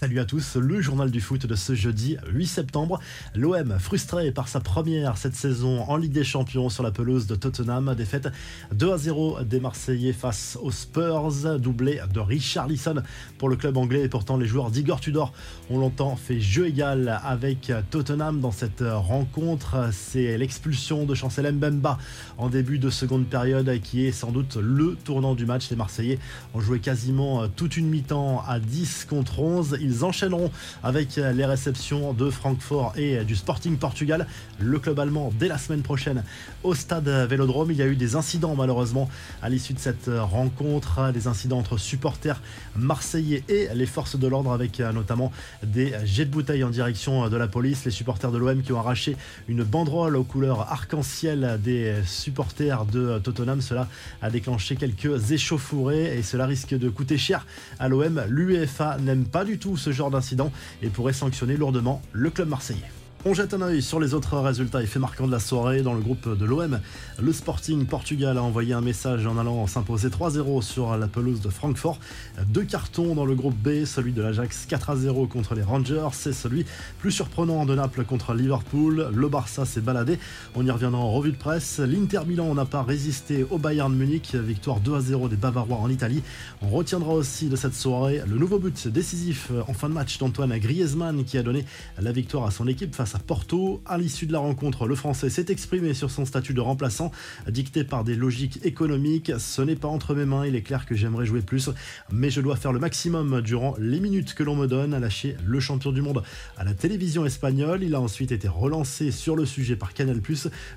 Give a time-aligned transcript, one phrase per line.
[0.00, 3.00] Salut à tous, le journal du foot de ce jeudi 8 septembre.
[3.34, 7.34] L'OM frustré par sa première cette saison en Ligue des Champions sur la pelouse de
[7.34, 7.92] Tottenham.
[7.96, 8.28] Défaite
[8.74, 13.02] 2 à 0 des Marseillais face aux Spurs, doublé de Richard Lisson
[13.38, 14.02] pour le club anglais.
[14.02, 15.32] Et pourtant, les joueurs d'Igor Tudor
[15.68, 19.88] ont longtemps fait jeu égal avec Tottenham dans cette rencontre.
[19.90, 21.98] C'est l'expulsion de Chancel Mbemba
[22.36, 25.68] en début de seconde période qui est sans doute le tournant du match.
[25.70, 26.20] Les Marseillais
[26.54, 29.78] ont joué quasiment toute une mi-temps à 10 contre 11.
[29.87, 30.50] Ils enchaîneront
[30.82, 34.26] avec les réceptions de Francfort et du Sporting Portugal,
[34.58, 36.22] le club allemand dès la semaine prochaine
[36.62, 37.70] au stade Vélodrome.
[37.70, 39.08] Il y a eu des incidents malheureusement
[39.42, 42.40] à l'issue de cette rencontre, des incidents entre supporters
[42.76, 47.36] marseillais et les forces de l'ordre avec notamment des jets de bouteilles en direction de
[47.36, 47.84] la police.
[47.84, 49.16] Les supporters de l'OM qui ont arraché
[49.48, 53.60] une banderole aux couleurs arc-en-ciel des supporters de Tottenham.
[53.60, 53.88] Cela
[54.22, 57.46] a déclenché quelques échauffourées et cela risque de coûter cher
[57.78, 58.22] à l'OM.
[58.28, 62.90] L'UEFA n'aime pas du tout ce genre d'incident et pourrait sanctionner lourdement le club marseillais.
[63.24, 65.92] On jette un œil sur les autres résultats et faits marquants de la soirée dans
[65.92, 66.78] le groupe de l'OM.
[67.20, 71.48] Le Sporting Portugal a envoyé un message en allant s'imposer 3-0 sur la pelouse de
[71.48, 71.98] Francfort.
[72.46, 76.64] Deux cartons dans le groupe B, celui de l'Ajax 4-0 contre les Rangers c'est celui
[77.00, 79.08] plus surprenant de Naples contre Liverpool.
[79.12, 80.20] Le Barça s'est baladé,
[80.54, 81.80] on y reviendra en revue de presse.
[81.80, 86.22] L'Inter Milan n'a pas résisté au Bayern Munich, victoire 2-0 des Bavarois en Italie.
[86.62, 90.56] On retiendra aussi de cette soirée le nouveau but décisif en fin de match d'Antoine
[90.56, 91.64] Griezmann qui a donné
[92.00, 93.80] la victoire à son équipe face à Porto.
[93.86, 97.10] À l'issue de la rencontre, le Français s'est exprimé sur son statut de remplaçant,
[97.48, 99.32] dicté par des logiques économiques.
[99.38, 101.70] Ce n'est pas entre mes mains, il est clair que j'aimerais jouer plus,
[102.10, 105.36] mais je dois faire le maximum durant les minutes que l'on me donne à lâcher
[105.44, 106.22] le champion du monde
[106.56, 107.82] à la télévision espagnole.
[107.82, 110.20] Il a ensuite été relancé sur le sujet par Canal+.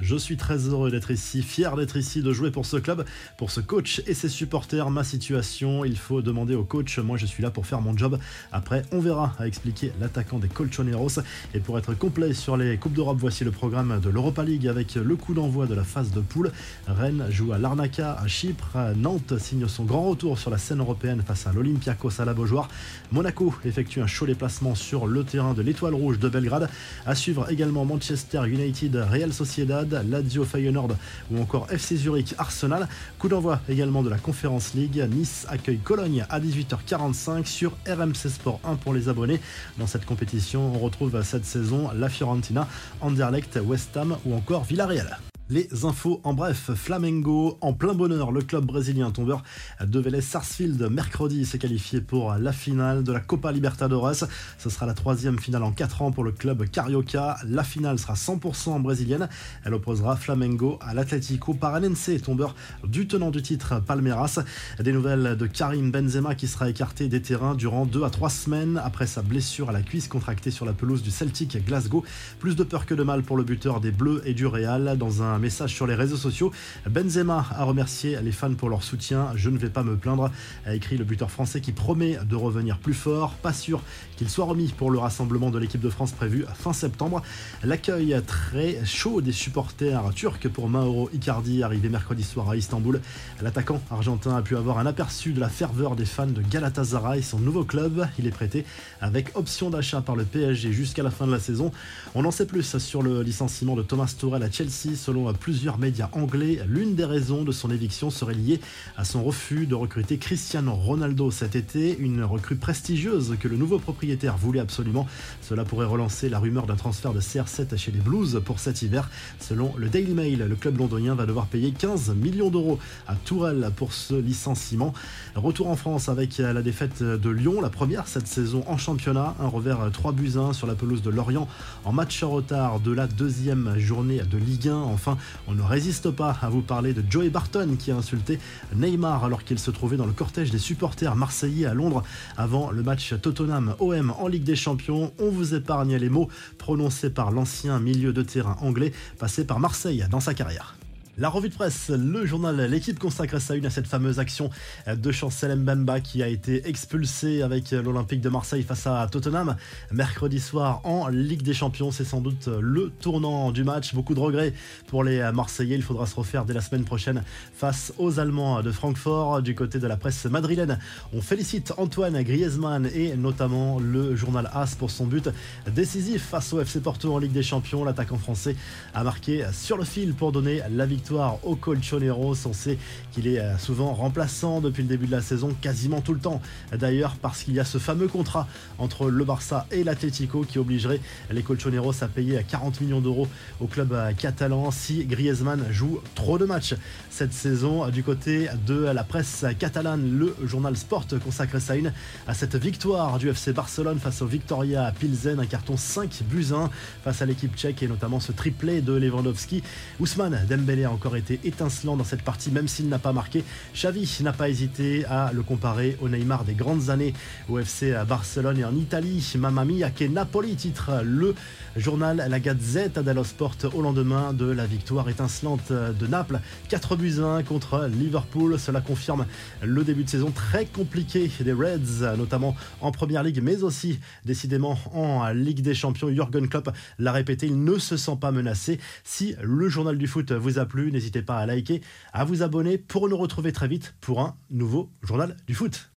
[0.00, 3.04] Je suis très heureux d'être ici, fier d'être ici, de jouer pour ce club,
[3.36, 4.90] pour ce coach et ses supporters.
[4.90, 6.98] Ma situation, il faut demander au coach.
[6.98, 8.18] Moi, je suis là pour faire mon job.
[8.52, 11.20] Après, on verra, a expliqué l'attaquant des Colchoneros.
[11.54, 13.18] Et pour être complet sur les Coupes d'Europe.
[13.20, 16.50] Voici le programme de l'Europa League avec le coup d'envoi de la phase de poule.
[16.86, 18.78] Rennes joue à Larnaca à Chypre.
[18.96, 22.68] Nantes signe son grand retour sur la scène européenne face à l'Olympiakos à la Beaujoire.
[23.12, 26.70] Monaco effectue un chaud déplacement sur le terrain de l'Étoile Rouge de Belgrade.
[27.04, 30.96] À suivre également Manchester United, Real Sociedad, Lazio Feyenoord
[31.30, 32.88] ou encore FC Zurich Arsenal.
[33.18, 35.06] Coup d'envoi également de la Conférence League.
[35.10, 39.38] Nice accueille Cologne à 18h45 sur RMC Sport 1 pour les abonnés.
[39.76, 42.66] Dans cette compétition, on retrouve cette saison la Fiorentina,
[43.00, 45.18] Anderlecht, West Ham ou encore Villarreal.
[45.48, 49.44] Les infos en bref, Flamengo en plein bonheur, le club brésilien tombeur
[49.80, 54.26] de Vélez Sarsfield mercredi s'est qualifié pour la finale de la Copa Libertadores.
[54.58, 57.36] Ce sera la troisième finale en 4 ans pour le club Carioca.
[57.44, 59.28] La finale sera 100% brésilienne.
[59.64, 64.40] Elle opposera Flamengo à l'Atlético Paranense, tombeur du tenant du titre Palmeiras.
[64.80, 68.80] Des nouvelles de Karim Benzema qui sera écarté des terrains durant 2 à 3 semaines
[68.84, 72.02] après sa blessure à la cuisse contractée sur la pelouse du Celtic Glasgow.
[72.40, 75.22] Plus de peur que de mal pour le buteur des Bleus et du Real dans
[75.22, 76.50] un un message sur les réseaux sociaux.
[76.88, 79.32] Benzema a remercié les fans pour leur soutien.
[79.36, 80.30] Je ne vais pas me plaindre,
[80.64, 83.34] a écrit le buteur français qui promet de revenir plus fort.
[83.34, 83.82] Pas sûr
[84.16, 87.22] qu'il soit remis pour le rassemblement de l'équipe de France prévu fin septembre.
[87.62, 93.02] L'accueil très chaud des supporters turcs pour Mauro Icardi, arrivé mercredi soir à Istanbul.
[93.42, 97.38] L'attaquant argentin a pu avoir un aperçu de la ferveur des fans de Galatasaray, son
[97.38, 98.08] nouveau club.
[98.18, 98.64] Il est prêté
[99.02, 101.72] avec option d'achat par le PSG jusqu'à la fin de la saison.
[102.14, 104.96] On en sait plus sur le licenciement de Thomas Tourelle à Chelsea.
[104.96, 108.60] Selon plusieurs médias anglais, l'une des raisons de son éviction serait liée
[108.96, 113.78] à son refus de recruter Cristiano Ronaldo cet été, une recrue prestigieuse que le nouveau
[113.78, 115.06] propriétaire voulait absolument.
[115.42, 119.10] Cela pourrait relancer la rumeur d'un transfert de CR7 chez les Blues pour cet hiver.
[119.40, 123.70] Selon le Daily Mail, le club londonien va devoir payer 15 millions d'euros à Tourelle
[123.76, 124.92] pour ce licenciement.
[125.34, 129.48] Retour en France avec la défaite de Lyon, la première cette saison en championnat, un
[129.48, 131.48] revers 3 buts 1 sur la pelouse de Lorient
[131.84, 134.76] en match en retard de la deuxième journée de Ligue 1.
[134.76, 135.15] Enfin,
[135.48, 138.38] on ne résiste pas à vous parler de Joey Barton qui a insulté
[138.74, 142.02] Neymar alors qu'il se trouvait dans le cortège des supporters marseillais à Londres
[142.36, 145.12] avant le match Tottenham-OM en Ligue des Champions.
[145.18, 150.04] On vous épargne les mots prononcés par l'ancien milieu de terrain anglais passé par Marseille
[150.10, 150.76] dans sa carrière.
[151.18, 154.50] La revue de presse, le journal L'équipe consacre sa une à cette fameuse action
[154.86, 159.56] de Chancel Mbemba qui a été expulsé avec l'Olympique de Marseille face à Tottenham
[159.90, 161.90] mercredi soir en Ligue des Champions.
[161.90, 163.94] C'est sans doute le tournant du match.
[163.94, 164.52] Beaucoup de regrets
[164.88, 165.76] pour les Marseillais.
[165.76, 167.22] Il faudra se refaire dès la semaine prochaine
[167.54, 169.40] face aux Allemands de Francfort.
[169.40, 170.78] Du côté de la presse madrilène,
[171.14, 175.30] on félicite Antoine Griezmann et notamment le journal AS pour son but
[175.74, 177.84] décisif face au FC Porto en Ligue des Champions.
[177.84, 178.54] L'attaquant français
[178.92, 182.46] a marqué sur le fil pour donner la victoire au Colchoneros.
[182.46, 182.78] On sait
[183.12, 186.40] qu'il est euh, souvent remplaçant depuis le début de la saison, quasiment tout le temps.
[186.72, 188.46] D'ailleurs, parce qu'il y a ce fameux contrat
[188.78, 191.00] entre le Barça et l'Atlético qui obligerait
[191.30, 193.28] les Colchoneros à payer 40 millions d'euros
[193.60, 196.74] au club euh, catalan si Griezmann joue trop de matchs
[197.10, 197.88] cette saison.
[197.88, 201.92] Du côté de la presse catalane, le journal Sport consacre sa une
[202.26, 206.70] à cette victoire du FC Barcelone face au Victoria Pilsen, un carton 5 buts 1
[207.04, 209.62] face à l'équipe tchèque et notamment ce triplé de Lewandowski.
[210.00, 213.44] Ousmane Dembélé encore été étincelant dans cette partie même s'il n'a pas marqué.
[213.74, 217.12] Xavi n'a pas hésité à le comparer au Neymar des grandes années
[217.48, 219.34] au FC Barcelone et en Italie.
[219.36, 221.34] Mamma mia Napoli titre le
[221.76, 226.40] journal La Gazzetta dello Sport au lendemain de la victoire étincelante de Naples.
[226.68, 228.58] 4 buts 1 contre Liverpool.
[228.58, 229.26] Cela confirme
[229.62, 234.78] le début de saison très compliqué des Reds, notamment en Première Ligue, mais aussi décidément
[234.92, 236.08] en Ligue des Champions.
[236.08, 238.80] Jürgen Klopp l'a répété, il ne se sent pas menacé.
[239.04, 241.82] Si le journal du foot vous a plu, n'hésitez pas à liker,
[242.12, 245.90] à vous abonner pour nous retrouver très vite pour un nouveau journal du foot.